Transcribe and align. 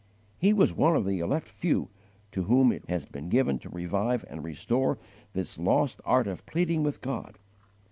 He 0.39 0.51
was 0.51 0.73
one 0.73 0.95
of 0.95 1.05
the 1.05 1.19
elect 1.19 1.47
few 1.47 1.89
to 2.31 2.45
whom 2.45 2.71
it 2.71 2.83
has 2.89 3.05
been 3.05 3.29
given 3.29 3.59
to 3.59 3.69
revive 3.69 4.25
and 4.27 4.43
restore 4.43 4.97
this 5.33 5.59
lost 5.59 6.01
art 6.05 6.25
of 6.27 6.43
pleading 6.47 6.81
with 6.81 7.01
God. 7.01 7.37